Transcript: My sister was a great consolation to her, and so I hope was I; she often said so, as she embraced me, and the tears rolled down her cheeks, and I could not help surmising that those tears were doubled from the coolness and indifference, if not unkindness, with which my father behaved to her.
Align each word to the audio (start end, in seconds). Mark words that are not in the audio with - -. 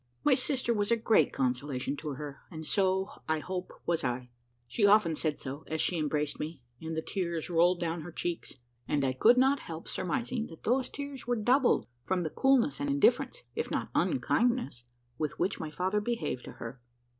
My 0.23 0.33
sister 0.33 0.73
was 0.73 0.89
a 0.89 0.95
great 0.97 1.31
consolation 1.31 1.95
to 1.97 2.13
her, 2.15 2.39
and 2.49 2.65
so 2.65 3.21
I 3.29 3.37
hope 3.37 3.71
was 3.85 4.03
I; 4.03 4.31
she 4.67 4.83
often 4.83 5.13
said 5.13 5.37
so, 5.39 5.63
as 5.67 5.79
she 5.79 5.95
embraced 5.99 6.39
me, 6.39 6.63
and 6.81 6.97
the 6.97 7.03
tears 7.03 7.51
rolled 7.51 7.79
down 7.79 8.01
her 8.01 8.11
cheeks, 8.11 8.55
and 8.87 9.05
I 9.05 9.13
could 9.13 9.37
not 9.37 9.59
help 9.59 9.87
surmising 9.87 10.47
that 10.47 10.63
those 10.63 10.89
tears 10.89 11.27
were 11.27 11.35
doubled 11.35 11.85
from 12.03 12.23
the 12.23 12.31
coolness 12.31 12.79
and 12.79 12.89
indifference, 12.89 13.43
if 13.55 13.69
not 13.69 13.91
unkindness, 13.93 14.85
with 15.19 15.37
which 15.37 15.59
my 15.59 15.69
father 15.69 16.01
behaved 16.01 16.45
to 16.45 16.53
her. 16.53 16.81